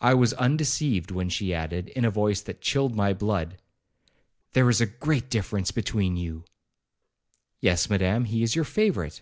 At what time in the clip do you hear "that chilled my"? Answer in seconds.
2.40-3.12